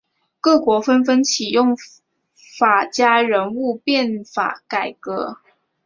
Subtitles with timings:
[0.39, 1.77] 各国纷纷启用
[2.57, 5.37] 法家人物变法改革。